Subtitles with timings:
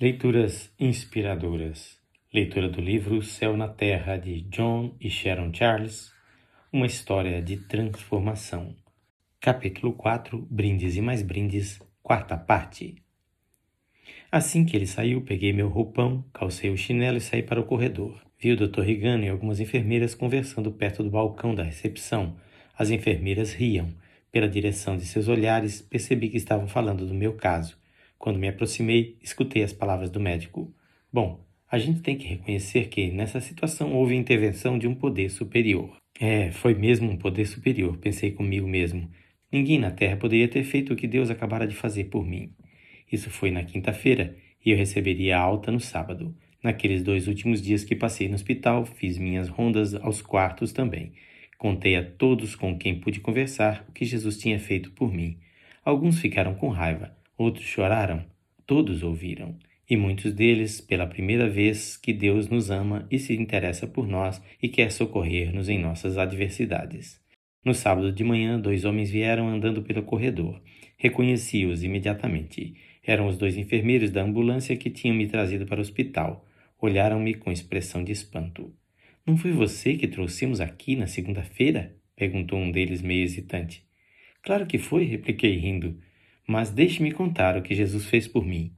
[0.00, 2.00] Leituras inspiradoras.
[2.32, 6.12] Leitura do livro Céu na Terra de John e Sharon Charles.
[6.72, 8.74] Uma história de transformação.
[9.40, 11.80] Capítulo 4 Brindes e mais brindes.
[12.02, 12.96] Quarta parte.
[14.32, 18.20] Assim que ele saiu, peguei meu roupão, calcei o chinelo e saí para o corredor.
[18.36, 18.80] Vi o Dr.
[18.80, 22.36] Rigano e algumas enfermeiras conversando perto do balcão da recepção.
[22.76, 23.94] As enfermeiras riam.
[24.32, 27.83] Pela direção de seus olhares, percebi que estavam falando do meu caso.
[28.24, 30.74] Quando me aproximei, escutei as palavras do médico.
[31.12, 35.94] Bom, a gente tem que reconhecer que, nessa situação, houve intervenção de um poder superior.
[36.18, 39.10] É, foi mesmo um poder superior, pensei comigo mesmo.
[39.52, 42.54] Ninguém na Terra poderia ter feito o que Deus acabara de fazer por mim.
[43.12, 44.34] Isso foi na quinta-feira
[44.64, 46.34] e eu receberia a alta no sábado.
[46.62, 51.12] Naqueles dois últimos dias que passei no hospital, fiz minhas rondas aos quartos também.
[51.58, 55.36] Contei a todos com quem pude conversar o que Jesus tinha feito por mim.
[55.84, 58.24] Alguns ficaram com raiva, outros choraram,
[58.66, 59.56] todos ouviram.
[59.88, 64.42] E muitos deles, pela primeira vez, que Deus nos ama e se interessa por nós
[64.62, 67.20] e quer socorrer-nos em nossas adversidades.
[67.64, 70.60] No sábado de manhã, dois homens vieram andando pelo corredor.
[70.96, 72.74] Reconheci-os imediatamente.
[73.02, 76.46] Eram os dois enfermeiros da ambulância que tinham me trazido para o hospital.
[76.80, 78.72] Olharam-me com expressão de espanto.
[79.26, 81.96] Não foi você que trouxemos aqui na segunda-feira?
[82.16, 83.84] perguntou um deles meio hesitante.
[84.42, 85.98] Claro que foi, repliquei rindo.
[86.46, 88.72] Mas deixe-me contar o que Jesus fez por mim.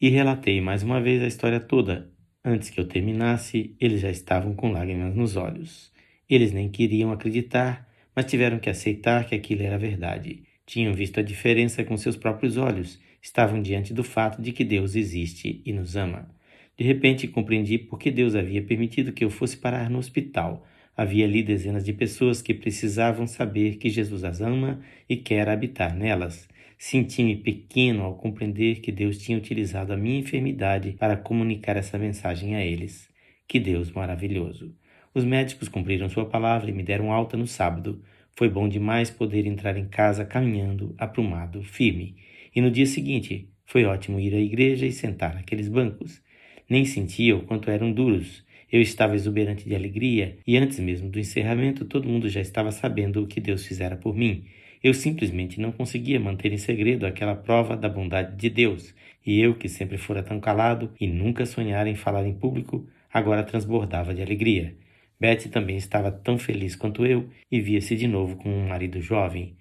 [0.00, 2.10] E relatei mais uma vez a história toda.
[2.44, 5.92] Antes que eu terminasse, eles já estavam com lágrimas nos olhos.
[6.28, 10.44] Eles nem queriam acreditar, mas tiveram que aceitar que aquilo era verdade.
[10.64, 14.94] Tinham visto a diferença com seus próprios olhos, estavam diante do fato de que Deus
[14.94, 16.32] existe e nos ama.
[16.78, 20.66] De repente compreendi por que Deus havia permitido que eu fosse parar no hospital.
[20.96, 25.94] Havia ali dezenas de pessoas que precisavam saber que Jesus as ama e quer habitar
[25.96, 26.48] nelas.
[26.78, 32.56] Senti-me pequeno ao compreender que Deus tinha utilizado a minha enfermidade para comunicar essa mensagem
[32.56, 33.08] a eles.
[33.46, 34.74] Que Deus maravilhoso!
[35.14, 38.02] Os médicos cumpriram sua palavra e me deram alta no sábado.
[38.36, 42.16] Foi bom demais poder entrar em casa caminhando, aprumado, firme.
[42.54, 46.22] E no dia seguinte, foi ótimo ir à igreja e sentar naqueles bancos.
[46.68, 48.44] Nem sentia o quanto eram duros.
[48.72, 53.22] Eu estava exuberante de alegria e antes mesmo do encerramento todo mundo já estava sabendo
[53.22, 54.44] o que Deus fizera por mim.
[54.82, 58.94] Eu simplesmente não conseguia manter em segredo aquela prova da bondade de Deus,
[59.26, 63.42] e eu, que sempre fora tão calado e nunca sonhara em falar em público, agora
[63.42, 64.74] transbordava de alegria.
[65.18, 69.56] Betty também estava tão feliz quanto eu e via-se de novo com um marido jovem.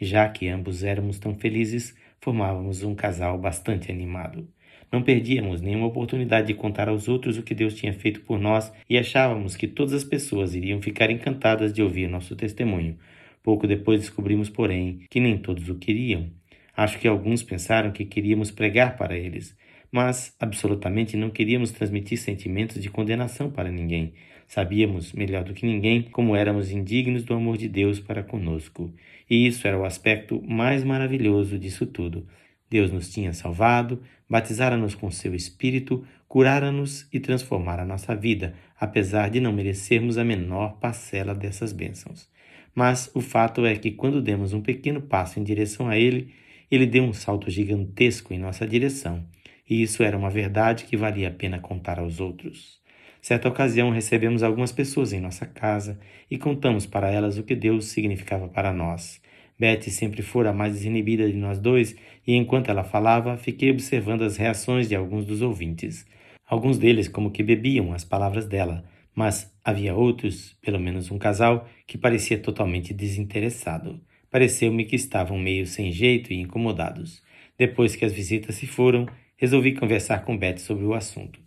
[0.00, 4.48] Já que ambos éramos tão felizes, formávamos um casal bastante animado.
[4.92, 8.70] Não perdíamos nenhuma oportunidade de contar aos outros o que Deus tinha feito por nós
[8.90, 12.98] e achávamos que todas as pessoas iriam ficar encantadas de ouvir nosso testemunho.
[13.42, 16.28] Pouco depois descobrimos, porém, que nem todos o queriam.
[16.76, 19.56] Acho que alguns pensaram que queríamos pregar para eles,
[19.90, 24.12] mas absolutamente não queríamos transmitir sentimentos de condenação para ninguém.
[24.46, 28.92] Sabíamos, melhor do que ninguém, como éramos indignos do amor de Deus para conosco.
[29.28, 32.26] E isso era o aspecto mais maravilhoso disso tudo.
[32.72, 39.28] Deus nos tinha salvado, batizara-nos com seu Espírito, curara-nos e transformara a nossa vida, apesar
[39.28, 42.30] de não merecermos a menor parcela dessas bênçãos.
[42.74, 46.32] Mas o fato é que quando demos um pequeno passo em direção a Ele,
[46.70, 49.22] Ele deu um salto gigantesco em nossa direção,
[49.68, 52.80] e isso era uma verdade que valia a pena contar aos outros.
[53.20, 56.00] Certa ocasião recebemos algumas pessoas em nossa casa
[56.30, 59.20] e contamos para elas o que Deus significava para nós.
[59.62, 61.94] Betty sempre fora a mais desinibida de nós dois,
[62.26, 66.04] e enquanto ela falava, fiquei observando as reações de alguns dos ouvintes.
[66.44, 68.84] Alguns deles como que bebiam as palavras dela,
[69.14, 74.00] mas havia outros, pelo menos um casal, que parecia totalmente desinteressado.
[74.28, 77.22] Pareceu-me que estavam meio sem jeito e incomodados.
[77.56, 79.06] Depois que as visitas se foram,
[79.36, 81.41] resolvi conversar com Betty sobre o assunto.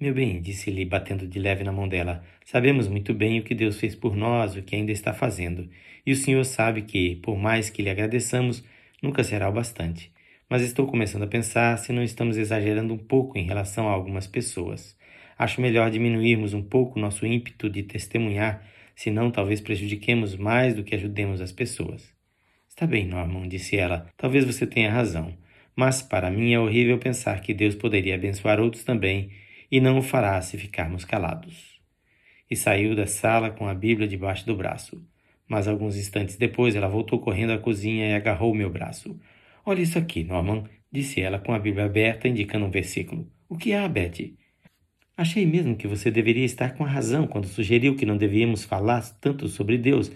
[0.00, 3.78] Meu bem, disse-lhe, batendo de leve na mão dela, sabemos muito bem o que Deus
[3.78, 5.68] fez por nós, o que ainda está fazendo.
[6.06, 8.64] E o Senhor sabe que, por mais que lhe agradeçamos,
[9.02, 10.10] nunca será o bastante.
[10.48, 14.26] Mas estou começando a pensar se não estamos exagerando um pouco em relação a algumas
[14.26, 14.96] pessoas.
[15.38, 18.66] Acho melhor diminuirmos um pouco nosso ímpeto de testemunhar,
[18.96, 22.10] senão talvez prejudiquemos mais do que ajudemos as pessoas.
[22.70, 24.06] Está bem, Norman, disse ela.
[24.16, 25.36] Talvez você tenha razão.
[25.76, 29.30] Mas para mim é horrível pensar que Deus poderia abençoar outros também
[29.70, 31.80] e não o fará se ficarmos calados.
[32.50, 35.02] E saiu da sala com a Bíblia debaixo do braço.
[35.46, 39.18] Mas alguns instantes depois ela voltou correndo à cozinha e agarrou meu braço.
[39.64, 43.30] Olha isso aqui, Norman, disse ela com a Bíblia aberta, indicando um versículo.
[43.48, 44.36] O que há, Betty?
[45.16, 49.02] Achei mesmo que você deveria estar com a razão quando sugeriu que não devíamos falar
[49.20, 50.10] tanto sobre Deus,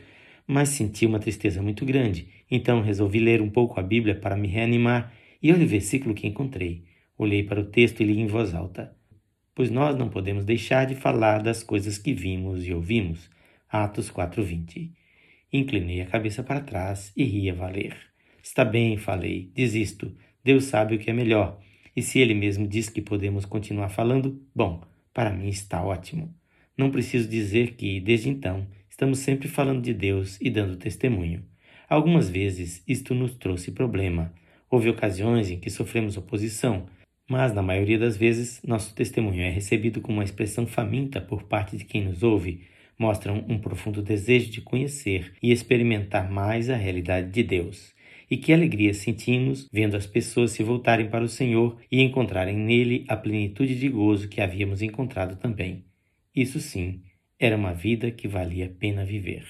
[0.46, 2.28] mas senti uma tristeza muito grande.
[2.50, 5.12] Então resolvi ler um pouco a Bíblia para me reanimar
[5.42, 6.84] e olha o versículo que encontrei.
[7.18, 8.96] Olhei para o texto e li em voz alta.
[9.54, 13.30] Pois nós não podemos deixar de falar das coisas que vimos e ouvimos.
[13.68, 14.92] Atos 4:20.
[15.52, 17.96] Inclinei a cabeça para trás e ri a valer.
[18.42, 19.50] Está bem, falei.
[19.54, 20.12] Desisto.
[20.42, 21.60] Deus sabe o que é melhor.
[21.96, 26.34] E se ele mesmo diz que podemos continuar falando, bom, para mim está ótimo.
[26.76, 31.44] Não preciso dizer que, desde então, estamos sempre falando de Deus e dando testemunho.
[31.88, 34.34] Algumas vezes isto nos trouxe problema.
[34.68, 36.86] Houve ocasiões em que sofremos oposição,
[37.28, 41.76] mas na maioria das vezes nosso testemunho é recebido com uma expressão faminta por parte
[41.76, 42.66] de quem nos ouve,
[42.98, 47.94] mostram um profundo desejo de conhecer e experimentar mais a realidade de Deus.
[48.30, 53.04] E que alegria sentimos vendo as pessoas se voltarem para o Senhor e encontrarem nele
[53.08, 55.84] a plenitude de gozo que havíamos encontrado também.
[56.34, 57.02] Isso sim,
[57.38, 59.46] era uma vida que valia a pena viver.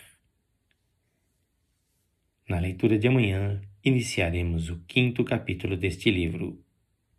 [2.48, 6.63] Na leitura de amanhã, iniciaremos o quinto capítulo deste livro.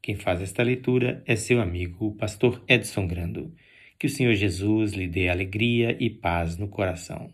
[0.05, 3.51] Quem faz esta leitura é seu amigo, o pastor Edson Grando.
[3.97, 7.33] Que o Senhor Jesus lhe dê alegria e paz no coração.